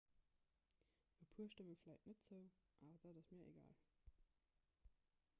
e 1.25 1.25
puer 1.33 1.51
stëmme 1.55 1.75
vläicht 1.81 2.07
net 2.11 2.25
zou 2.27 2.39
awer 2.87 2.97
dat 3.15 3.19
ass 3.21 3.29
mir 3.35 3.51
egal 3.51 3.77